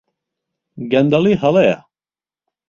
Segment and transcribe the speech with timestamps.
[0.91, 1.77] گەندەڵی هەڵەیە.